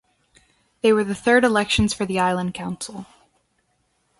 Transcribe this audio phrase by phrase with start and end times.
[0.81, 3.05] They were the third elections for the Island Council.